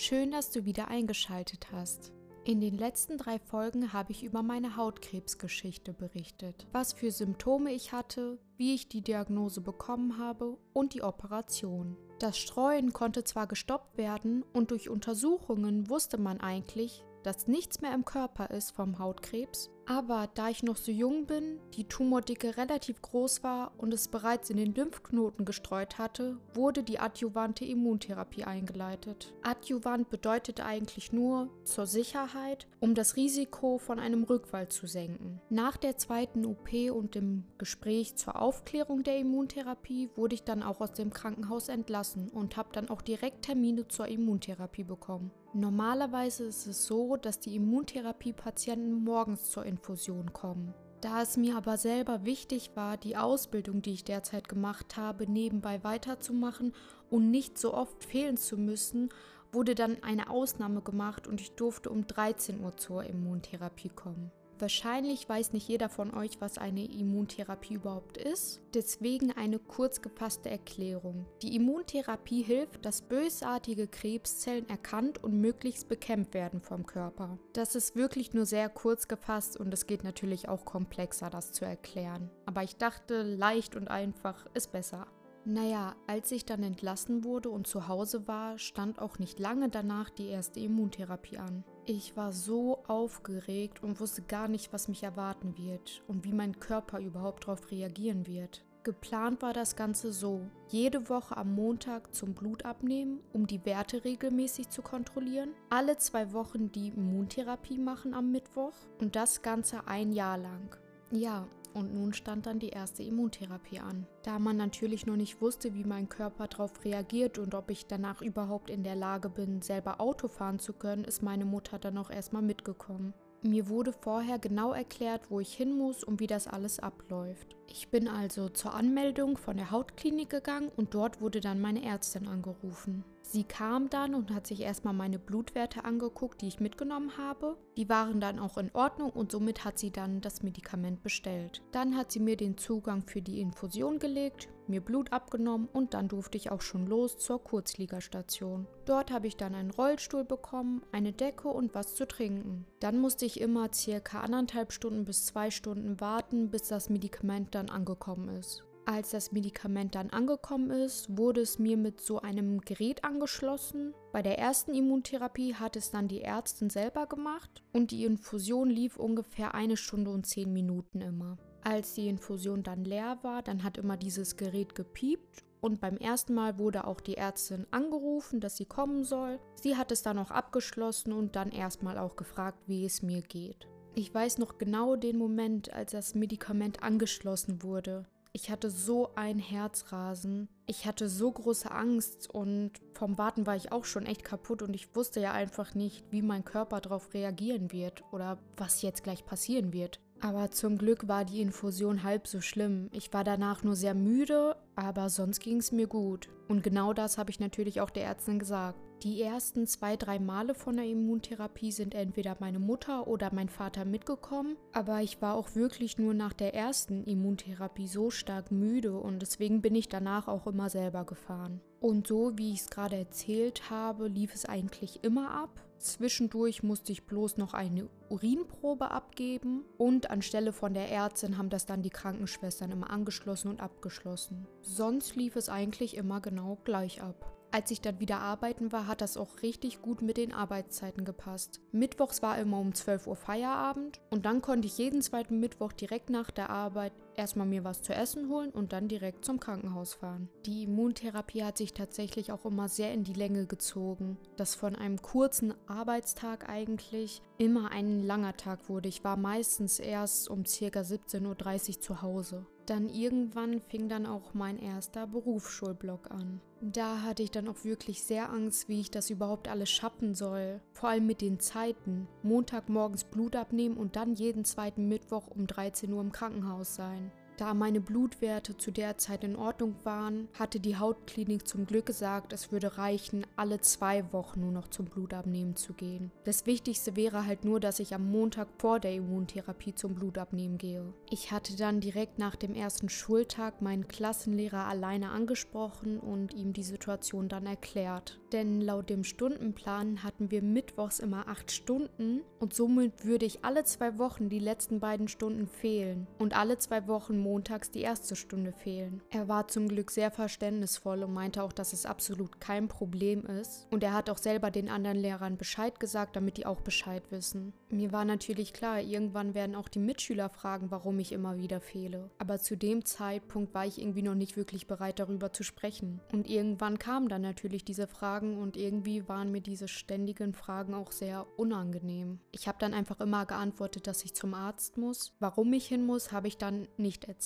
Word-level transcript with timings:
Schön, 0.00 0.30
dass 0.30 0.52
du 0.52 0.64
wieder 0.64 0.86
eingeschaltet 0.86 1.72
hast. 1.72 2.12
In 2.44 2.60
den 2.60 2.78
letzten 2.78 3.18
drei 3.18 3.40
Folgen 3.40 3.92
habe 3.92 4.12
ich 4.12 4.22
über 4.22 4.44
meine 4.44 4.76
Hautkrebsgeschichte 4.76 5.92
berichtet, 5.92 6.68
was 6.70 6.92
für 6.92 7.10
Symptome 7.10 7.72
ich 7.72 7.90
hatte, 7.90 8.38
wie 8.56 8.76
ich 8.76 8.88
die 8.88 9.02
Diagnose 9.02 9.60
bekommen 9.60 10.16
habe 10.16 10.56
und 10.72 10.94
die 10.94 11.02
Operation. 11.02 11.96
Das 12.20 12.38
Streuen 12.38 12.92
konnte 12.92 13.24
zwar 13.24 13.48
gestoppt 13.48 13.98
werden 13.98 14.44
und 14.52 14.70
durch 14.70 14.88
Untersuchungen 14.88 15.90
wusste 15.90 16.16
man 16.16 16.38
eigentlich, 16.38 17.04
dass 17.24 17.48
nichts 17.48 17.80
mehr 17.80 17.92
im 17.92 18.04
Körper 18.04 18.50
ist 18.50 18.70
vom 18.70 19.00
Hautkrebs, 19.00 19.68
aber 19.88 20.28
da 20.34 20.50
ich 20.50 20.62
noch 20.62 20.76
so 20.76 20.92
jung 20.92 21.24
bin, 21.24 21.58
die 21.72 21.84
Tumordicke 21.84 22.58
relativ 22.58 23.00
groß 23.00 23.42
war 23.42 23.72
und 23.78 23.94
es 23.94 24.08
bereits 24.08 24.50
in 24.50 24.58
den 24.58 24.74
Lymphknoten 24.74 25.46
gestreut 25.46 25.96
hatte, 25.96 26.36
wurde 26.52 26.82
die 26.82 26.98
adjuvante 26.98 27.64
Immuntherapie 27.64 28.44
eingeleitet. 28.44 29.32
Adjuvant 29.42 30.10
bedeutet 30.10 30.60
eigentlich 30.60 31.12
nur 31.12 31.48
zur 31.64 31.86
Sicherheit, 31.86 32.68
um 32.80 32.94
das 32.94 33.16
Risiko 33.16 33.78
von 33.78 33.98
einem 33.98 34.24
Rückfall 34.24 34.68
zu 34.68 34.86
senken. 34.86 35.40
Nach 35.48 35.78
der 35.78 35.96
zweiten 35.96 36.44
OP 36.44 36.68
und 36.92 37.14
dem 37.14 37.44
Gespräch 37.56 38.16
zur 38.16 38.42
Aufklärung 38.42 39.04
der 39.04 39.18
Immuntherapie 39.18 40.10
wurde 40.16 40.34
ich 40.34 40.42
dann 40.42 40.62
auch 40.62 40.82
aus 40.82 40.92
dem 40.92 41.14
Krankenhaus 41.14 41.70
entlassen 41.70 42.28
und 42.28 42.58
habe 42.58 42.68
dann 42.72 42.90
auch 42.90 43.00
direkt 43.00 43.46
Termine 43.46 43.88
zur 43.88 44.06
Immuntherapie 44.06 44.84
bekommen. 44.84 45.30
Normalerweise 45.54 46.44
ist 46.44 46.66
es 46.66 46.86
so, 46.86 47.16
dass 47.16 47.40
die 47.40 47.56
Immuntherapie-Patienten 47.56 49.02
morgens 49.02 49.50
zur 49.50 49.64
Infusion 49.78 50.32
kommen. 50.32 50.74
Da 51.00 51.22
es 51.22 51.36
mir 51.36 51.56
aber 51.56 51.76
selber 51.76 52.24
wichtig 52.24 52.72
war, 52.74 52.96
die 52.96 53.16
Ausbildung, 53.16 53.82
die 53.82 53.92
ich 53.92 54.04
derzeit 54.04 54.48
gemacht 54.48 54.96
habe, 54.96 55.30
nebenbei 55.30 55.84
weiterzumachen 55.84 56.74
und 57.08 57.30
nicht 57.30 57.56
so 57.56 57.72
oft 57.72 58.04
fehlen 58.04 58.36
zu 58.36 58.56
müssen, 58.56 59.10
wurde 59.52 59.76
dann 59.76 60.02
eine 60.02 60.28
Ausnahme 60.28 60.82
gemacht 60.82 61.28
und 61.28 61.40
ich 61.40 61.52
durfte 61.52 61.90
um 61.90 62.06
13 62.06 62.60
Uhr 62.60 62.76
zur 62.76 63.04
Immuntherapie 63.04 63.90
kommen. 63.90 64.32
Wahrscheinlich 64.60 65.28
weiß 65.28 65.52
nicht 65.52 65.68
jeder 65.68 65.88
von 65.88 66.12
euch, 66.14 66.40
was 66.40 66.58
eine 66.58 66.84
Immuntherapie 66.84 67.74
überhaupt 67.74 68.16
ist. 68.16 68.60
Deswegen 68.74 69.30
eine 69.32 69.58
kurz 69.58 70.02
gefasste 70.02 70.50
Erklärung. 70.50 71.26
Die 71.42 71.54
Immuntherapie 71.54 72.42
hilft, 72.42 72.84
dass 72.84 73.02
bösartige 73.02 73.86
Krebszellen 73.86 74.68
erkannt 74.68 75.22
und 75.22 75.40
möglichst 75.40 75.88
bekämpft 75.88 76.34
werden 76.34 76.60
vom 76.60 76.86
Körper. 76.86 77.38
Das 77.52 77.76
ist 77.76 77.94
wirklich 77.94 78.34
nur 78.34 78.46
sehr 78.46 78.68
kurz 78.68 79.06
gefasst 79.06 79.56
und 79.56 79.72
es 79.72 79.86
geht 79.86 80.02
natürlich 80.02 80.48
auch 80.48 80.64
komplexer, 80.64 81.30
das 81.30 81.52
zu 81.52 81.64
erklären. 81.64 82.30
Aber 82.44 82.64
ich 82.64 82.76
dachte, 82.76 83.22
leicht 83.22 83.76
und 83.76 83.88
einfach 83.88 84.46
ist 84.54 84.72
besser. 84.72 85.06
Naja, 85.44 85.94
als 86.06 86.30
ich 86.32 86.44
dann 86.44 86.62
entlassen 86.62 87.24
wurde 87.24 87.48
und 87.48 87.66
zu 87.66 87.88
Hause 87.88 88.28
war, 88.28 88.58
stand 88.58 88.98
auch 88.98 89.18
nicht 89.18 89.38
lange 89.38 89.68
danach 89.68 90.10
die 90.10 90.26
erste 90.26 90.60
Immuntherapie 90.60 91.38
an. 91.38 91.64
Ich 91.90 92.18
war 92.18 92.32
so 92.32 92.84
aufgeregt 92.86 93.82
und 93.82 93.98
wusste 93.98 94.20
gar 94.20 94.46
nicht, 94.46 94.74
was 94.74 94.88
mich 94.88 95.04
erwarten 95.04 95.56
wird 95.56 96.02
und 96.06 96.22
wie 96.22 96.34
mein 96.34 96.60
Körper 96.60 96.98
überhaupt 96.98 97.44
darauf 97.44 97.70
reagieren 97.70 98.26
wird. 98.26 98.62
Geplant 98.82 99.40
war 99.40 99.54
das 99.54 99.74
Ganze 99.74 100.12
so, 100.12 100.42
jede 100.68 101.08
Woche 101.08 101.34
am 101.38 101.54
Montag 101.54 102.14
zum 102.14 102.34
Blut 102.34 102.66
abnehmen, 102.66 103.20
um 103.32 103.46
die 103.46 103.64
Werte 103.64 104.04
regelmäßig 104.04 104.68
zu 104.68 104.82
kontrollieren, 104.82 105.54
alle 105.70 105.96
zwei 105.96 106.34
Wochen 106.34 106.70
die 106.70 106.88
Immuntherapie 106.88 107.78
machen 107.78 108.12
am 108.12 108.32
Mittwoch 108.32 108.74
und 109.00 109.16
das 109.16 109.40
Ganze 109.40 109.86
ein 109.86 110.12
Jahr 110.12 110.36
lang. 110.36 110.76
Ja, 111.10 111.48
und 111.74 111.94
nun 111.94 112.12
stand 112.12 112.46
dann 112.46 112.58
die 112.58 112.70
erste 112.70 113.02
Immuntherapie 113.02 113.80
an. 113.80 114.06
Da 114.22 114.38
man 114.38 114.56
natürlich 114.56 115.06
noch 115.06 115.16
nicht 115.16 115.40
wusste, 115.40 115.74
wie 115.74 115.84
mein 115.84 116.08
Körper 116.08 116.48
darauf 116.48 116.84
reagiert 116.84 117.38
und 117.38 117.54
ob 117.54 117.70
ich 117.70 117.86
danach 117.86 118.22
überhaupt 118.22 118.70
in 118.70 118.82
der 118.82 118.96
Lage 118.96 119.28
bin, 119.28 119.62
selber 119.62 120.00
Auto 120.00 120.28
fahren 120.28 120.58
zu 120.58 120.72
können, 120.72 121.04
ist 121.04 121.22
meine 121.22 121.44
Mutter 121.44 121.78
dann 121.78 121.98
auch 121.98 122.10
erstmal 122.10 122.42
mitgekommen. 122.42 123.14
Mir 123.42 123.68
wurde 123.68 123.92
vorher 123.92 124.40
genau 124.40 124.72
erklärt, 124.72 125.30
wo 125.30 125.38
ich 125.38 125.54
hin 125.54 125.78
muss 125.78 126.02
und 126.02 126.18
wie 126.18 126.26
das 126.26 126.48
alles 126.48 126.80
abläuft. 126.80 127.56
Ich 127.68 127.88
bin 127.88 128.08
also 128.08 128.48
zur 128.48 128.74
Anmeldung 128.74 129.36
von 129.36 129.56
der 129.56 129.70
Hautklinik 129.70 130.30
gegangen 130.30 130.72
und 130.76 130.92
dort 130.94 131.20
wurde 131.20 131.40
dann 131.40 131.60
meine 131.60 131.84
Ärztin 131.84 132.26
angerufen. 132.26 133.04
Sie 133.30 133.44
kam 133.44 133.90
dann 133.90 134.14
und 134.14 134.30
hat 134.30 134.46
sich 134.46 134.62
erstmal 134.62 134.94
meine 134.94 135.18
Blutwerte 135.18 135.84
angeguckt, 135.84 136.40
die 136.40 136.48
ich 136.48 136.60
mitgenommen 136.60 137.18
habe. 137.18 137.58
Die 137.76 137.90
waren 137.90 138.20
dann 138.20 138.38
auch 138.38 138.56
in 138.56 138.70
Ordnung 138.72 139.10
und 139.10 139.32
somit 139.32 139.66
hat 139.66 139.78
sie 139.78 139.90
dann 139.90 140.22
das 140.22 140.42
Medikament 140.42 141.02
bestellt. 141.02 141.60
Dann 141.70 141.94
hat 141.94 142.10
sie 142.10 142.20
mir 142.20 142.38
den 142.38 142.56
Zugang 142.56 143.02
für 143.02 143.20
die 143.20 143.42
Infusion 143.42 143.98
gelegt, 143.98 144.48
mir 144.66 144.80
Blut 144.80 145.12
abgenommen 145.12 145.68
und 145.70 145.92
dann 145.92 146.08
durfte 146.08 146.38
ich 146.38 146.50
auch 146.50 146.62
schon 146.62 146.86
los 146.86 147.18
zur 147.18 147.44
Kurzliegerstation. 147.44 148.66
Dort 148.86 149.10
habe 149.10 149.26
ich 149.26 149.36
dann 149.36 149.54
einen 149.54 149.72
Rollstuhl 149.72 150.24
bekommen, 150.24 150.80
eine 150.90 151.12
Decke 151.12 151.48
und 151.48 151.74
was 151.74 151.96
zu 151.96 152.08
trinken. 152.08 152.64
Dann 152.80 152.98
musste 152.98 153.26
ich 153.26 153.42
immer 153.42 153.74
circa 153.74 154.22
anderthalb 154.22 154.72
Stunden 154.72 155.04
bis 155.04 155.26
zwei 155.26 155.50
Stunden 155.50 156.00
warten, 156.00 156.48
bis 156.50 156.68
das 156.68 156.88
Medikament 156.88 157.54
dann 157.54 157.68
angekommen 157.68 158.30
ist. 158.30 158.64
Als 158.88 159.10
das 159.10 159.32
Medikament 159.32 159.94
dann 159.94 160.08
angekommen 160.08 160.70
ist, 160.70 161.14
wurde 161.14 161.42
es 161.42 161.58
mir 161.58 161.76
mit 161.76 162.00
so 162.00 162.22
einem 162.22 162.62
Gerät 162.62 163.04
angeschlossen. 163.04 163.92
Bei 164.12 164.22
der 164.22 164.38
ersten 164.38 164.72
Immuntherapie 164.72 165.56
hat 165.56 165.76
es 165.76 165.90
dann 165.90 166.08
die 166.08 166.22
Ärztin 166.22 166.70
selber 166.70 167.06
gemacht 167.06 167.62
und 167.74 167.90
die 167.90 168.06
Infusion 168.06 168.70
lief 168.70 168.96
ungefähr 168.96 169.54
eine 169.54 169.76
Stunde 169.76 170.10
und 170.10 170.24
zehn 170.24 170.54
Minuten 170.54 171.02
immer. 171.02 171.36
Als 171.62 171.92
die 171.92 172.08
Infusion 172.08 172.62
dann 172.62 172.82
leer 172.82 173.18
war, 173.20 173.42
dann 173.42 173.62
hat 173.62 173.76
immer 173.76 173.98
dieses 173.98 174.38
Gerät 174.38 174.74
gepiept 174.74 175.44
und 175.60 175.82
beim 175.82 175.98
ersten 175.98 176.32
Mal 176.32 176.58
wurde 176.58 176.86
auch 176.86 177.02
die 177.02 177.18
Ärztin 177.18 177.66
angerufen, 177.70 178.40
dass 178.40 178.56
sie 178.56 178.64
kommen 178.64 179.04
soll. 179.04 179.38
Sie 179.56 179.76
hat 179.76 179.92
es 179.92 180.00
dann 180.00 180.18
auch 180.18 180.30
abgeschlossen 180.30 181.12
und 181.12 181.36
dann 181.36 181.52
erstmal 181.52 181.98
auch 181.98 182.16
gefragt, 182.16 182.62
wie 182.66 182.86
es 182.86 183.02
mir 183.02 183.20
geht. 183.20 183.68
Ich 183.94 184.14
weiß 184.14 184.38
noch 184.38 184.56
genau 184.56 184.96
den 184.96 185.18
Moment, 185.18 185.74
als 185.74 185.92
das 185.92 186.14
Medikament 186.14 186.82
angeschlossen 186.82 187.62
wurde. 187.62 188.06
Ich 188.40 188.50
hatte 188.50 188.70
so 188.70 189.10
ein 189.16 189.40
Herzrasen. 189.40 190.48
Ich 190.66 190.86
hatte 190.86 191.08
so 191.08 191.32
große 191.32 191.72
Angst 191.72 192.30
und 192.32 192.70
vom 192.94 193.18
Warten 193.18 193.48
war 193.48 193.56
ich 193.56 193.72
auch 193.72 193.84
schon 193.84 194.06
echt 194.06 194.22
kaputt 194.22 194.62
und 194.62 194.74
ich 194.74 194.94
wusste 194.94 195.18
ja 195.18 195.32
einfach 195.32 195.74
nicht, 195.74 196.04
wie 196.10 196.22
mein 196.22 196.44
Körper 196.44 196.80
darauf 196.80 197.12
reagieren 197.14 197.72
wird 197.72 198.04
oder 198.12 198.38
was 198.56 198.80
jetzt 198.82 199.02
gleich 199.02 199.26
passieren 199.26 199.72
wird. 199.72 199.98
Aber 200.20 200.52
zum 200.52 200.78
Glück 200.78 201.08
war 201.08 201.24
die 201.24 201.40
Infusion 201.40 202.04
halb 202.04 202.28
so 202.28 202.40
schlimm. 202.40 202.90
Ich 202.92 203.12
war 203.12 203.24
danach 203.24 203.64
nur 203.64 203.74
sehr 203.74 203.94
müde, 203.94 204.54
aber 204.76 205.10
sonst 205.10 205.40
ging 205.40 205.56
es 205.56 205.72
mir 205.72 205.88
gut. 205.88 206.28
Und 206.46 206.62
genau 206.62 206.92
das 206.92 207.18
habe 207.18 207.32
ich 207.32 207.40
natürlich 207.40 207.80
auch 207.80 207.90
der 207.90 208.04
Ärztin 208.04 208.38
gesagt. 208.38 208.78
Die 209.04 209.22
ersten 209.22 209.68
zwei, 209.68 209.96
drei 209.96 210.18
Male 210.18 210.54
von 210.54 210.74
der 210.74 210.86
Immuntherapie 210.86 211.70
sind 211.70 211.94
entweder 211.94 212.36
meine 212.40 212.58
Mutter 212.58 213.06
oder 213.06 213.32
mein 213.32 213.48
Vater 213.48 213.84
mitgekommen, 213.84 214.56
aber 214.72 215.02
ich 215.02 215.22
war 215.22 215.36
auch 215.36 215.54
wirklich 215.54 215.98
nur 215.98 216.14
nach 216.14 216.32
der 216.32 216.56
ersten 216.56 217.04
Immuntherapie 217.04 217.86
so 217.86 218.10
stark 218.10 218.50
müde 218.50 218.98
und 218.98 219.20
deswegen 219.20 219.62
bin 219.62 219.76
ich 219.76 219.88
danach 219.88 220.26
auch 220.26 220.48
immer 220.48 220.68
selber 220.68 221.04
gefahren. 221.04 221.60
Und 221.78 222.08
so 222.08 222.36
wie 222.38 222.52
ich 222.52 222.62
es 222.62 222.70
gerade 222.70 222.96
erzählt 222.96 223.70
habe, 223.70 224.08
lief 224.08 224.34
es 224.34 224.46
eigentlich 224.46 225.04
immer 225.04 225.30
ab. 225.30 225.62
Zwischendurch 225.78 226.64
musste 226.64 226.90
ich 226.90 227.06
bloß 227.06 227.36
noch 227.36 227.54
eine 227.54 227.88
Urinprobe 228.08 228.90
abgeben 228.90 229.64
und 229.76 230.10
anstelle 230.10 230.52
von 230.52 230.74
der 230.74 230.90
Ärztin 230.90 231.38
haben 231.38 231.50
das 231.50 231.66
dann 231.66 231.82
die 231.82 231.90
Krankenschwestern 231.90 232.72
immer 232.72 232.90
angeschlossen 232.90 233.46
und 233.46 233.60
abgeschlossen. 233.60 234.48
Sonst 234.62 235.14
lief 235.14 235.36
es 235.36 235.48
eigentlich 235.48 235.96
immer 235.96 236.20
genau 236.20 236.58
gleich 236.64 237.00
ab. 237.00 237.37
Als 237.50 237.70
ich 237.70 237.80
dann 237.80 237.98
wieder 237.98 238.20
arbeiten 238.20 238.72
war, 238.72 238.86
hat 238.86 239.00
das 239.00 239.16
auch 239.16 239.42
richtig 239.42 239.80
gut 239.80 240.02
mit 240.02 240.18
den 240.18 240.34
Arbeitszeiten 240.34 241.06
gepasst. 241.06 241.60
Mittwochs 241.72 242.20
war 242.20 242.38
immer 242.38 242.58
um 242.58 242.74
12 242.74 243.06
Uhr 243.06 243.16
Feierabend 243.16 244.00
und 244.10 244.26
dann 244.26 244.42
konnte 244.42 244.66
ich 244.66 244.76
jeden 244.76 245.00
zweiten 245.00 245.40
Mittwoch 245.40 245.72
direkt 245.72 246.10
nach 246.10 246.30
der 246.30 246.50
Arbeit 246.50 246.92
erstmal 247.16 247.46
mir 247.46 247.64
was 247.64 247.82
zu 247.82 247.94
essen 247.94 248.28
holen 248.28 248.50
und 248.50 248.74
dann 248.74 248.86
direkt 248.86 249.24
zum 249.24 249.40
Krankenhaus 249.40 249.94
fahren. 249.94 250.28
Die 250.44 250.64
Immuntherapie 250.64 251.42
hat 251.42 251.56
sich 251.56 251.72
tatsächlich 251.72 252.32
auch 252.32 252.44
immer 252.44 252.68
sehr 252.68 252.92
in 252.92 253.02
die 253.02 253.14
Länge 253.14 253.46
gezogen, 253.46 254.18
dass 254.36 254.54
von 254.54 254.76
einem 254.76 255.00
kurzen 255.00 255.54
Arbeitstag 255.66 256.50
eigentlich 256.50 257.22
immer 257.38 257.70
ein 257.70 258.02
langer 258.02 258.36
Tag 258.36 258.68
wurde. 258.68 258.90
Ich 258.90 259.04
war 259.04 259.16
meistens 259.16 259.78
erst 259.78 260.28
um 260.28 260.44
ca. 260.44 260.80
17.30 260.80 261.68
Uhr 261.68 261.80
zu 261.80 262.02
Hause. 262.02 262.46
Dann 262.68 262.90
irgendwann 262.90 263.62
fing 263.62 263.88
dann 263.88 264.04
auch 264.04 264.34
mein 264.34 264.58
erster 264.58 265.06
Berufsschulblock 265.06 266.10
an. 266.10 266.42
Da 266.60 267.00
hatte 267.00 267.22
ich 267.22 267.30
dann 267.30 267.48
auch 267.48 267.64
wirklich 267.64 268.02
sehr 268.02 268.30
Angst, 268.30 268.68
wie 268.68 268.80
ich 268.80 268.90
das 268.90 269.08
überhaupt 269.08 269.48
alles 269.48 269.70
schaffen 269.70 270.14
soll. 270.14 270.60
Vor 270.74 270.90
allem 270.90 271.06
mit 271.06 271.22
den 271.22 271.40
Zeiten. 271.40 272.06
Montagmorgens 272.22 273.04
Blut 273.04 273.36
abnehmen 273.36 273.78
und 273.78 273.96
dann 273.96 274.12
jeden 274.12 274.44
zweiten 274.44 274.86
Mittwoch 274.86 275.28
um 275.28 275.46
13 275.46 275.90
Uhr 275.90 276.02
im 276.02 276.12
Krankenhaus 276.12 276.74
sein. 276.74 277.10
Da 277.38 277.54
meine 277.54 277.80
Blutwerte 277.80 278.56
zu 278.56 278.72
der 278.72 278.98
Zeit 278.98 279.22
in 279.22 279.36
Ordnung 279.36 279.76
waren, 279.84 280.26
hatte 280.36 280.58
die 280.58 280.76
Hautklinik 280.76 281.46
zum 281.46 281.66
Glück 281.66 281.86
gesagt, 281.86 282.32
es 282.32 282.50
würde 282.50 282.78
reichen, 282.78 283.24
alle 283.36 283.60
zwei 283.60 284.12
Wochen 284.12 284.40
nur 284.40 284.50
noch 284.50 284.66
zum 284.66 284.86
Blutabnehmen 284.86 285.54
zu 285.54 285.72
gehen. 285.72 286.10
Das 286.24 286.46
Wichtigste 286.46 286.96
wäre 286.96 287.26
halt 287.26 287.44
nur, 287.44 287.60
dass 287.60 287.78
ich 287.78 287.94
am 287.94 288.10
Montag 288.10 288.48
vor 288.58 288.80
der 288.80 288.92
Immuntherapie 288.92 289.72
zum 289.72 289.94
Blutabnehmen 289.94 290.58
gehe. 290.58 290.92
Ich 291.10 291.30
hatte 291.30 291.56
dann 291.56 291.78
direkt 291.78 292.18
nach 292.18 292.34
dem 292.34 292.54
ersten 292.54 292.88
Schultag 292.88 293.62
meinen 293.62 293.86
Klassenlehrer 293.86 294.66
alleine 294.66 295.10
angesprochen 295.10 296.00
und 296.00 296.34
ihm 296.34 296.52
die 296.52 296.64
Situation 296.64 297.28
dann 297.28 297.46
erklärt. 297.46 298.18
Denn 298.32 298.60
laut 298.60 298.90
dem 298.90 299.04
Stundenplan 299.04 300.02
hatten 300.02 300.32
wir 300.32 300.42
mittwochs 300.42 300.98
immer 300.98 301.28
acht 301.28 301.52
Stunden 301.52 302.22
und 302.40 302.52
somit 302.52 303.04
würde 303.04 303.26
ich 303.26 303.44
alle 303.44 303.62
zwei 303.62 303.96
Wochen 303.98 304.28
die 304.28 304.40
letzten 304.40 304.80
beiden 304.80 305.06
Stunden 305.06 305.46
fehlen 305.46 306.08
und 306.18 306.36
alle 306.36 306.58
zwei 306.58 306.88
Wochen 306.88 307.27
montags 307.28 307.70
die 307.70 307.82
erste 307.82 308.16
Stunde 308.16 308.52
fehlen. 308.52 309.02
Er 309.10 309.28
war 309.28 309.48
zum 309.48 309.68
Glück 309.68 309.90
sehr 309.90 310.10
verständnisvoll 310.10 311.02
und 311.02 311.12
meinte 311.12 311.42
auch, 311.42 311.52
dass 311.52 311.72
es 311.72 311.84
absolut 311.84 312.40
kein 312.40 312.68
Problem 312.68 313.26
ist 313.26 313.66
und 313.70 313.82
er 313.82 313.92
hat 313.92 314.08
auch 314.08 314.18
selber 314.18 314.50
den 314.50 314.68
anderen 314.68 314.96
Lehrern 314.96 315.36
Bescheid 315.36 315.78
gesagt, 315.78 316.16
damit 316.16 316.38
die 316.38 316.46
auch 316.46 316.62
Bescheid 316.62 317.02
wissen. 317.10 317.52
Mir 317.70 317.92
war 317.92 318.04
natürlich 318.04 318.52
klar, 318.54 318.80
irgendwann 318.80 319.34
werden 319.34 319.54
auch 319.54 319.68
die 319.68 319.78
Mitschüler 319.78 320.30
fragen, 320.30 320.70
warum 320.70 320.98
ich 320.98 321.12
immer 321.12 321.36
wieder 321.36 321.60
fehle. 321.60 322.10
Aber 322.18 322.38
zu 322.38 322.56
dem 322.56 322.84
Zeitpunkt 322.84 323.52
war 323.52 323.66
ich 323.66 323.78
irgendwie 323.80 324.02
noch 324.02 324.14
nicht 324.14 324.36
wirklich 324.36 324.66
bereit 324.66 324.98
darüber 324.98 325.32
zu 325.32 325.42
sprechen. 325.42 326.00
Und 326.12 326.28
irgendwann 326.28 326.78
kamen 326.78 327.08
dann 327.08 327.22
natürlich 327.22 327.64
diese 327.64 327.86
Fragen 327.86 328.38
und 328.38 328.56
irgendwie 328.56 329.06
waren 329.08 329.30
mir 329.30 329.42
diese 329.42 329.68
ständigen 329.68 330.32
Fragen 330.32 330.72
auch 330.72 330.92
sehr 330.92 331.26
unangenehm. 331.36 332.20
Ich 332.32 332.48
habe 332.48 332.58
dann 332.58 332.72
einfach 332.72 333.00
immer 333.00 333.26
geantwortet, 333.26 333.86
dass 333.86 334.04
ich 334.04 334.14
zum 334.14 334.32
Arzt 334.32 334.78
muss. 334.78 335.12
Warum 335.18 335.52
ich 335.52 335.66
hin 335.66 335.84
muss, 335.84 336.10
habe 336.12 336.28
ich 336.28 336.38
dann 336.38 336.68
nicht 336.76 337.04
erzählt. 337.04 337.17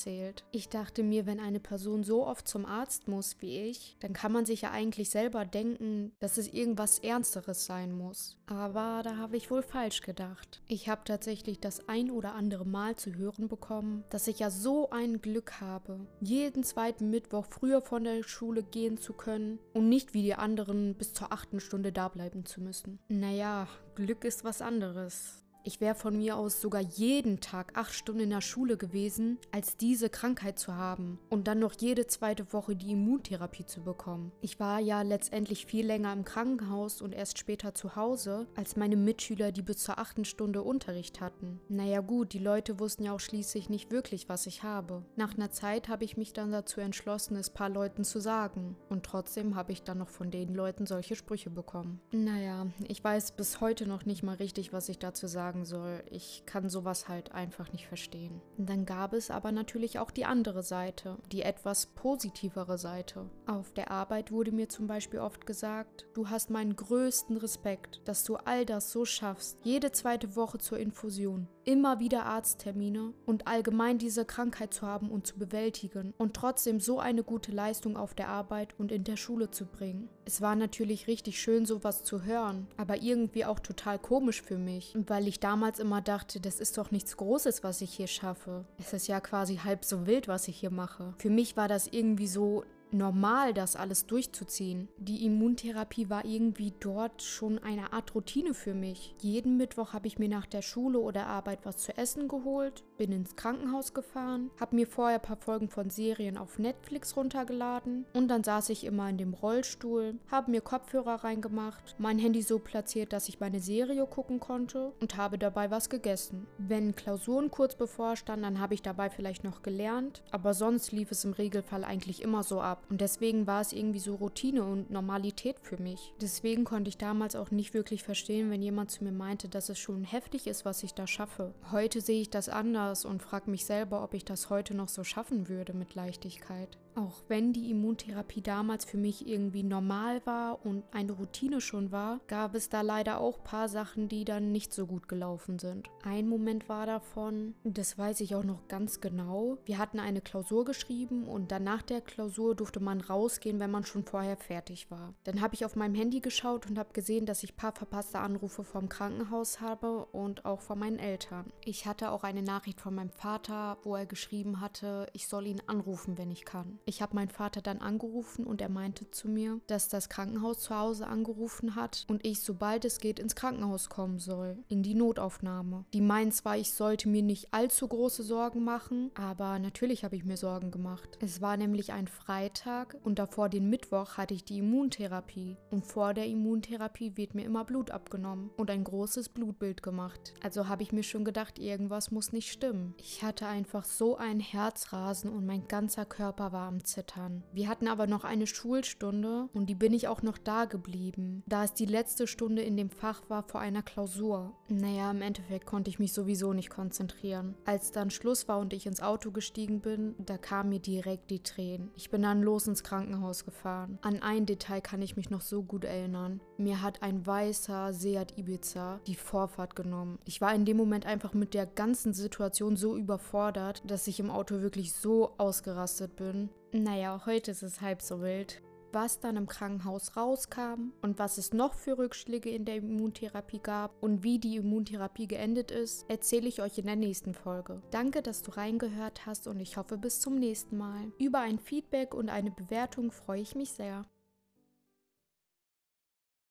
Ich 0.51 0.69
dachte 0.69 1.03
mir, 1.03 1.27
wenn 1.27 1.41
eine 1.41 1.61
Person 1.61 2.05
so 2.05 2.27
oft 2.27 2.49
zum 2.49 2.67
Arzt 2.67 3.09
muss 3.09 3.37
wie 3.41 3.59
ich, 3.59 3.97
dann 4.01 4.13
kann 4.13 4.33
man 4.33 4.47
sich 4.47 4.63
ja 4.63 4.71
eigentlich 4.71 5.11
selber 5.11 5.45
denken, 5.45 6.13
dass 6.21 6.39
es 6.39 6.53
irgendwas 6.53 6.99
Ernsteres 6.99 7.67
sein 7.67 7.93
muss. 7.93 8.39
Aber 8.47 9.03
da 9.05 9.17
habe 9.17 9.37
ich 9.37 9.51
wohl 9.51 9.63
falsch 9.63 10.03
gedacht. 10.03 10.63
Ich 10.67 10.89
habe 10.89 11.03
tatsächlich 11.05 11.61
das 11.61 11.89
ein 11.89 12.11
oder 12.11 12.35
andere 12.35 12.67
Mal 12.67 12.97
zu 12.97 13.15
hören 13.15 13.49
bekommen, 13.49 14.05
dass 14.11 14.29
ich 14.29 14.39
ja 14.39 14.51
so 14.51 14.91
ein 14.91 15.21
Glück 15.21 15.61
habe, 15.61 16.01
jeden 16.21 16.65
zweiten 16.65 17.11
Mittwoch 17.11 17.47
früher 17.49 17.83
von 17.83 18.05
der 18.05 18.23
Schule 18.23 18.63
gehen 18.63 18.99
zu 18.99 19.13
können 19.13 19.59
und 19.73 19.89
nicht 19.89 20.15
wie 20.15 20.23
die 20.23 20.35
anderen 20.35 20.95
bis 20.95 21.13
zur 21.13 21.33
achten 21.33 21.61
Stunde 21.61 21.93
da 21.93 22.09
bleiben 22.09 22.45
zu 22.45 22.61
müssen. 22.61 22.99
Naja, 23.09 23.69
Glück 23.95 24.25
ist 24.25 24.45
was 24.45 24.63
anderes. 24.63 25.42
Ich 25.65 25.81
wäre 25.81 25.95
von 25.95 26.19
mir 26.19 26.37
aus 26.37 26.61
sogar 26.61 26.81
jeden 26.81 27.39
Tag 27.39 27.77
acht 27.77 27.95
Stunden 27.95 28.23
in 28.23 28.31
der 28.31 28.41
Schule 28.41 28.77
gewesen, 28.77 29.39
als 29.53 29.77
diese 29.77 30.11
Krankheit 30.11 30.59
zu 30.59 30.75
haben 30.75 31.21
und 31.31 31.47
dann 31.47 31.61
noch 31.61 31.75
jede 31.79 32.09
zweite 32.09 32.53
Woche 32.53 32.75
die 32.75 32.93
Immuntherapie 32.93 33.65
zu 33.65 33.83
bekommen. 33.83 34.33
Ich 34.41 34.59
war 34.59 34.81
ja 34.81 35.03
letztendlich 35.03 35.67
viel 35.67 35.87
länger 35.87 36.13
im 36.13 36.25
Krankenhaus 36.25 37.01
und 37.01 37.13
erst 37.13 37.39
später 37.39 37.75
zu 37.75 37.95
Hause, 37.95 38.49
als 38.57 38.75
meine 38.75 38.97
Mitschüler, 38.97 39.53
die 39.53 39.63
bis 39.63 39.79
zur 39.79 39.99
achten 39.99 40.25
Stunde 40.25 40.63
Unterricht 40.63 41.21
hatten. 41.21 41.61
Naja 41.69 42.01
gut, 42.01 42.33
die 42.33 42.41
Leute 42.41 42.81
wussten 42.81 43.05
ja 43.05 43.13
auch 43.13 43.21
schließlich 43.21 43.69
nicht 43.69 43.93
wirklich, 43.93 44.29
was 44.29 44.47
ich 44.47 44.65
habe. 44.65 45.05
Nach 45.15 45.35
einer 45.35 45.53
Zeit 45.53 45.89
habe 45.89 46.05
ich 46.05 46.17
mich 46.17 46.33
dann 46.33 46.51
dazu 46.51 46.81
entschlossen, 46.81 47.37
es 47.37 47.51
paar 47.51 47.69
Leuten 47.69 48.03
zu 48.03 48.21
sagen. 48.21 48.77
Und 48.89 49.05
trotzdem 49.05 49.55
habe 49.55 49.71
ich 49.71 49.85
dann 49.85 49.99
noch 49.99 50.09
von 50.09 50.33
den 50.33 50.55
Leuten 50.55 50.87
solche 50.87 51.15
Sprüche 51.15 51.51
bekommen. 51.51 52.01
Naja, 52.11 52.67
ich 52.89 53.03
weiß 53.03 53.33
bis 53.33 53.61
heute 53.61 53.87
noch 53.87 54.07
nicht 54.07 54.25
mal 54.25 54.37
richtig, 54.37 54.73
was 54.73 54.89
ich 54.89 54.99
dazu 54.99 55.29
sagen 55.29 55.52
sagen 55.53 55.65
soll. 55.65 56.03
Ich 56.11 56.45
kann 56.47 56.69
sowas 56.69 57.09
halt 57.09 57.33
einfach 57.33 57.73
nicht 57.73 57.87
verstehen. 57.87 58.41
dann 58.57 58.87
gab 58.87 59.13
es 59.13 59.31
aber 59.31 59.53
natürlich 59.53 59.99
auch 59.99 60.11
die 60.11 60.25
andere 60.25 60.63
Seite, 60.63 61.19
die 61.31 61.43
etwas 61.43 61.87
positivere 61.87 62.79
Seite. 62.79 63.29
Auf 63.47 63.73
der 63.73 63.91
Arbeit 63.91 64.33
wurde 64.33 64.53
mir 64.53 64.69
zum 64.69 64.87
Beispiel 64.87 65.21
oft 65.21 65.47
gesagt, 65.47 66.07
du 66.15 66.31
hast 66.31 66.51
meinen 66.51 66.77
größten 66.77 67.37
Respekt, 67.37 68.01
dass 68.05 68.25
du 68.25 68.37
all 68.37 68.65
das 68.65 68.93
so 68.93 69.05
schaffst, 69.05 69.59
jede 69.63 69.93
zweite 69.93 70.37
Woche 70.37 70.59
zur 70.59 70.79
Infusion 70.79 71.49
immer 71.65 72.01
wieder 72.01 72.27
Arzttermine 72.27 73.13
und 73.27 73.47
allgemein 73.47 73.99
diese 73.99 74.25
Krankheit 74.25 74.75
zu 74.75 74.87
haben 74.87 75.11
und 75.11 75.27
zu 75.27 75.39
bewältigen 75.39 76.15
und 76.19 76.35
trotzdem 76.35 76.81
so 76.81 76.99
eine 76.99 77.23
gute 77.23 77.53
Leistung 77.53 77.97
auf 77.97 78.15
der 78.15 78.29
Arbeit 78.29 78.75
und 78.79 78.93
in 78.93 79.05
der 79.05 79.17
Schule 79.17 79.51
zu 79.51 79.67
bringen. 79.67 80.09
Es 80.25 80.41
war 80.41 80.57
natürlich 80.57 81.07
richtig 81.07 81.41
schön, 81.41 81.67
sowas 81.67 82.05
zu 82.05 82.25
hören, 82.25 82.67
aber 82.77 83.03
irgendwie 83.03 83.45
auch 83.45 83.61
total 83.61 83.99
komisch 83.99 84.43
für 84.43 84.59
mich, 84.59 84.95
weil 85.07 85.29
ich 85.29 85.41
damals 85.41 85.79
immer 85.79 86.01
dachte, 86.01 86.41
das 86.41 86.61
ist 86.61 86.79
doch 86.79 86.91
nichts 86.91 87.17
Großes, 87.17 87.63
was 87.65 87.81
ich 87.81 87.93
hier 87.93 88.07
schaffe. 88.07 88.65
Es 88.79 88.93
ist 88.93 89.09
ja 89.09 89.21
quasi 89.21 89.57
halb 89.57 89.85
so 89.85 90.07
wild, 90.07 90.29
was 90.29 90.49
ich 90.49 90.59
hier 90.59 90.71
mache. 90.71 91.15
Für 91.19 91.31
mich 91.31 91.57
war 91.57 91.69
das 91.69 91.89
irgendwie 91.89 92.29
so 92.29 92.65
normal, 92.93 93.55
das 93.55 93.77
alles 93.77 94.07
durchzuziehen. 94.07 94.89
Die 94.99 95.25
Immuntherapie 95.25 96.11
war 96.11 96.25
irgendwie 96.25 96.73
dort 96.81 97.23
schon 97.23 97.59
eine 97.59 97.93
Art 97.93 98.15
Routine 98.15 98.55
für 98.55 98.75
mich. 98.75 99.15
Jeden 99.21 99.57
Mittwoch 99.57 99.93
habe 99.93 100.07
ich 100.07 100.19
mir 100.19 100.29
nach 100.29 100.47
der 100.47 100.63
Schule 100.63 100.99
oder 100.99 101.27
Arbeit 101.27 101.61
was 101.65 101.79
zu 101.79 101.97
essen 101.97 102.29
geholt, 102.29 102.85
bin 102.99 103.13
ins 103.13 103.37
Krankenhaus 103.37 103.95
gefahren, 103.95 104.51
habe 104.61 104.77
mir 104.77 104.87
vorher 104.87 105.19
ein 105.19 105.23
paar 105.23 105.37
Folgen 105.37 105.69
von 105.69 105.91
Serien 105.91 106.39
auf 106.39 106.59
Netflix 106.59 107.17
runtergeladen 107.17 108.05
und 108.13 108.29
dann 108.29 108.45
saß 108.45 108.69
ich 108.71 108.85
immer 108.85 109.09
in 109.09 109.19
dem 109.19 109.35
Rollstuhl, 109.35 110.19
habe 110.31 110.51
mir 110.51 110.61
Kopfhörer 110.61 111.25
reingemacht, 111.25 111.97
mein 111.99 112.19
Handy 112.19 112.43
so 112.43 112.59
platziert, 112.59 113.13
dass 113.13 113.29
ich 113.29 113.41
meine 113.41 113.61
Serie 113.61 114.07
gucken 114.07 114.41
konnte 114.41 114.93
und 115.01 115.17
habe 115.17 115.39
dabei 115.39 115.71
was 115.71 115.91
gegessen. 115.91 116.47
Wenn 116.59 116.95
Klausuren 116.95 117.51
kurz 117.51 117.75
bevorstanden, 117.75 118.43
dann 118.43 118.61
habe 118.61 118.75
ich 118.75 118.83
dabei 118.83 119.11
vielleicht 119.11 119.45
noch 119.45 119.63
gelernt, 119.63 120.23
aber 120.31 120.55
sonst 120.55 120.93
lief 120.93 121.11
es 121.11 121.25
im 121.25 121.33
Regelfall 121.33 121.85
eigentlich 121.85 122.23
immer 122.23 122.43
so 122.43 122.61
ab. 122.61 122.82
Und 122.89 123.01
deswegen 123.01 123.47
war 123.47 123.61
es 123.61 123.73
irgendwie 123.73 123.99
so 123.99 124.15
Routine 124.15 124.65
und 124.65 124.91
Normalität 124.91 125.57
für 125.61 125.77
mich. 125.77 126.13
Deswegen 126.21 126.65
konnte 126.65 126.89
ich 126.89 126.99
damals 126.99 127.37
auch 127.37 127.51
nicht 127.51 127.75
wirklich 127.75 128.03
verstehen, 128.03 128.51
wenn 128.51 128.63
jemand 128.63 128.91
zu 128.91 129.05
mir 129.05 129.13
meinte, 129.13 129.49
dass 129.49 129.69
es 129.69 129.79
schon 129.79 130.05
heftig 130.05 130.47
ist, 130.47 130.65
was 130.65 130.83
ich 130.83 130.95
da 130.95 131.07
schaffe. 131.07 131.55
Heute 131.71 132.01
sehe 132.01 132.21
ich 132.21 132.31
das 132.31 132.49
anders 132.49 133.05
und 133.05 133.23
frage 133.23 133.51
mich 133.51 133.65
selber, 133.65 134.03
ob 134.03 134.15
ich 134.15 134.25
das 134.25 134.51
heute 134.51 134.75
noch 134.75 134.89
so 134.89 135.05
schaffen 135.05 135.49
würde 135.49 135.73
mit 135.73 135.95
Leichtigkeit. 135.95 136.79
Auch 136.95 137.23
wenn 137.29 137.55
die 137.55 137.71
Immuntherapie 137.71 138.43
damals 138.43 138.85
für 138.85 138.99
mich 138.99 139.27
irgendwie 139.27 139.63
normal 139.63 140.21
war 140.27 140.65
und 140.67 140.85
eine 140.93 141.13
Routine 141.13 141.63
schon 141.63 141.91
war, 141.91 142.21
gab 142.27 142.55
es 142.55 142.69
da 142.69 142.83
leider 142.83 143.19
auch 143.19 143.43
paar 143.43 143.71
Sachen, 143.71 144.09
die 144.09 144.27
dann 144.27 144.53
nicht 144.53 144.75
so 144.75 144.87
gut 144.87 145.09
gelaufen 145.09 145.59
sind. 145.59 145.89
Ein 146.03 146.29
Moment 146.29 146.69
war 146.69 146.85
davon, 146.85 147.55
das 147.65 147.97
weiß 147.97 148.21
ich 148.21 148.35
auch 148.35 148.45
noch 148.45 148.69
ganz 148.69 149.01
genau, 149.01 149.57
wir 149.65 149.79
hatten 149.79 150.01
eine 150.01 150.21
Klausur 150.21 150.67
geschrieben 150.67 151.25
und 151.25 151.51
dann 151.51 151.65
nach 151.65 151.81
der 151.81 152.03
Klausur 152.03 152.55
durfte 152.55 152.72
man 152.81 153.01
rausgehen, 153.01 153.61
wenn 153.61 153.71
man 153.71 153.85
schon 153.85 154.05
vorher 154.05 154.37
fertig 154.37 154.91
war. 154.91 155.15
Dann 155.25 155.41
habe 155.41 155.55
ich 155.55 155.65
auf 155.65 155.77
meinem 155.77 155.95
Handy 155.95 156.21
geschaut 156.21 156.67
und 156.69 156.79
habe 156.79 156.93
gesehen, 156.93 157.27
dass 157.27 157.43
ich 157.43 157.53
ein 157.53 157.57
paar 157.57 157.73
verpasste 157.73 158.19
Anrufe 158.19 158.65
vom 158.65 158.89
Krankenhaus 158.89 159.61
habe 159.61 160.07
und 160.07 160.45
auch 160.45 160.61
von 160.61 160.79
meinen 160.79 160.99
Eltern. 160.99 161.53
Ich 161.65 161.87
hatte 161.87 162.11
auch 162.11 162.25
eine 162.25 162.43
Nachricht 162.43 162.81
von 162.81 162.95
meinem 162.95 163.11
Vater, 163.11 163.79
wo 163.83 163.97
er 163.97 164.07
geschrieben 164.07 164.61
hatte, 164.61 165.07
ich 165.13 165.29
soll 165.29 165.47
ihn 165.47 165.63
anrufen, 165.67 166.19
wenn 166.19 166.31
ich 166.31 166.45
kann. 166.45 166.79
Ich 166.85 167.03
habe 167.03 167.15
meinen 167.15 167.31
Vater 167.31 167.63
dann 167.63 167.79
angerufen 167.79 168.47
und 168.47 168.61
er 168.61 168.69
meinte 168.69 169.11
zu 169.11 169.29
mir, 169.29 169.61
dass 169.67 169.89
das 169.89 170.09
Krankenhaus 170.09 170.61
zu 170.61 170.77
Hause 170.77 171.07
angerufen 171.07 171.77
hat 171.77 172.05
und 172.09 172.25
ich, 172.27 172.41
sobald 172.41 172.85
es 172.85 172.99
geht, 172.99 173.19
ins 173.19 173.35
Krankenhaus 173.35 173.89
kommen 173.89 174.19
soll, 174.19 174.59
in 174.69 174.83
die 174.83 174.95
Notaufnahme. 174.95 175.85
Die 175.93 176.01
meinen 176.01 176.33
zwar, 176.33 176.57
ich 176.57 176.73
sollte 176.73 177.09
mir 177.09 177.23
nicht 177.23 177.53
allzu 177.53 177.89
große 177.89 178.23
Sorgen 178.23 178.65
machen, 178.65 179.11
aber 179.15 179.59
natürlich 179.59 180.05
habe 180.05 180.17
ich 180.17 180.25
mir 180.25 180.37
Sorgen 180.37 180.71
gemacht. 180.71 181.19
Es 181.21 181.41
war 181.41 181.57
nämlich 181.57 181.93
ein 181.93 182.09
Freitag 182.09 182.62
und 183.03 183.19
davor 183.19 183.49
den 183.49 183.69
Mittwoch 183.69 184.17
hatte 184.17 184.35
ich 184.35 184.45
die 184.45 184.59
Immuntherapie 184.59 185.57
und 185.71 185.85
vor 185.85 186.15
der 186.15 186.27
Immuntherapie 186.27 187.17
wird 187.17 187.35
mir 187.35 187.45
immer 187.45 187.65
Blut 187.65 187.91
abgenommen 187.91 188.51
und 188.57 188.71
ein 188.71 188.85
großes 188.85 189.31
Blutbild 189.31 189.83
gemacht. 189.83 190.35
Also 190.43 190.69
habe 190.69 190.83
ich 190.83 190.93
mir 190.93 191.03
schon 191.03 191.25
gedacht, 191.25 191.59
irgendwas 191.59 192.11
muss 192.11 192.33
nicht 192.33 192.53
stimmen. 192.53 192.95
Ich 192.99 193.25
hatte 193.25 193.47
einfach 193.47 193.85
so 193.85 194.17
ein 194.17 194.39
Herzrasen 194.39 195.33
und 195.33 195.45
mein 195.45 195.67
ganzer 195.67 196.05
Körper 196.05 196.53
war 196.53 196.69
am 196.69 196.85
Zittern. 196.85 197.43
Wir 197.53 197.69
hatten 197.69 197.89
aber 197.89 198.07
noch 198.07 198.25
eine 198.25 198.47
Schulstunde 198.47 199.49
und 199.55 199.67
die 199.67 199.75
bin 199.75 199.93
ich 199.93 200.07
auch 200.07 200.23
noch 200.23 200.39
da 200.39 200.67
geblieben, 200.67 201.43
da 201.47 201.65
es 201.65 201.75
die 201.75 201.87
letzte 201.87 202.27
Stunde 202.27 202.63
in 202.63 202.77
dem 202.77 202.91
Fach 202.91 203.29
war 203.29 203.43
vor 203.43 203.61
einer 203.61 203.83
Klausur. 203.83 204.55
Naja, 204.69 205.11
im 205.11 205.23
Endeffekt 205.23 205.67
konnte 205.67 205.91
ich 205.91 205.99
mich 205.99 206.13
sowieso 206.13 206.53
nicht 206.53 206.71
konzentrieren. 206.71 207.57
Als 207.65 207.91
dann 207.93 208.11
Schluss 208.11 208.47
war 208.47 208.59
und 208.59 208.73
ich 208.73 208.87
ins 208.87 209.03
Auto 209.03 209.31
gestiegen 209.33 209.81
bin, 209.81 210.15
da 210.19 210.39
kamen 210.39 210.69
mir 210.69 210.81
direkt 210.81 211.31
die 211.31 211.43
Tränen. 211.43 211.91
Ich 211.97 212.11
bin 212.11 212.23
dann 212.23 212.42
los 212.43 212.67
ins 212.67 212.83
Krankenhaus 212.83 213.45
gefahren. 213.45 213.99
An 214.03 214.23
ein 214.23 214.47
Detail 214.47 214.81
kann 214.81 215.03
ich 215.03 215.17
mich 215.17 215.31
noch 215.31 215.41
so 215.41 215.63
gut 215.63 215.85
erinnern. 215.85 216.41
Mir 216.57 216.83
hat 216.83 217.03
ein 217.03 217.27
weißer 217.27 217.93
Seat 217.93 218.39
Ibiza 218.39 219.01
die 219.07 219.15
Vorfahrt 219.15 219.77
genommen. 219.77 220.19
Ich 220.25 220.41
war 220.41 220.55
in 220.55 220.65
dem 220.65 220.77
Moment 220.77 221.07
einfach 221.07 221.35
mit 221.35 221.55
der 221.55 221.67
ganzen 221.67 222.13
Situation 222.13 222.77
so 222.77 222.97
überfordert, 222.97 223.83
dass 223.87 224.07
ich 224.07 224.21
im 224.21 224.31
Auto 224.31 224.61
wirklich 224.61 224.93
so 224.93 225.35
ausgerastet 225.39 226.17
bin. 226.17 226.51
Naja, 226.73 227.23
heute 227.27 227.51
ist 227.51 227.63
es 227.63 227.81
halb 227.81 228.03
so 228.03 228.21
wild. 228.21 228.63
Was 228.93 229.21
dann 229.21 229.37
im 229.37 229.47
Krankenhaus 229.47 230.17
rauskam 230.17 230.93
und 231.03 231.19
was 231.19 231.39
es 231.39 231.53
noch 231.53 231.75
für 231.75 231.99
Rückschläge 231.99 232.51
in 232.51 232.65
der 232.65 232.77
Immuntherapie 232.77 233.61
gab 233.63 234.03
und 234.03 234.23
wie 234.23 234.39
die 234.39 234.57
Immuntherapie 234.57 235.27
geendet 235.27 235.71
ist, 235.71 236.09
erzähle 236.09 236.49
ich 236.49 236.63
euch 236.63 236.79
in 236.79 236.87
der 236.87 236.97
nächsten 236.97 237.35
Folge. 237.35 237.83
Danke, 237.91 238.23
dass 238.23 238.43
du 238.43 238.53
reingehört 238.53 239.27
hast 239.27 239.47
und 239.47 239.61
ich 239.61 239.77
hoffe 239.77 239.99
bis 239.99 240.21
zum 240.21 240.37
nächsten 240.37 240.77
Mal. 240.77 241.13
Über 241.19 241.41
ein 241.41 241.59
Feedback 241.59 242.15
und 242.15 242.29
eine 242.29 242.51
Bewertung 242.51 243.13
freue 243.13 243.41
ich 243.41 243.55
mich 243.55 243.73
sehr. 243.73 244.05